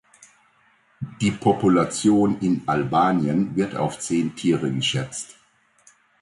[1.21, 5.35] Die Population in Albanien wird auf zehn Tiere geschätzt.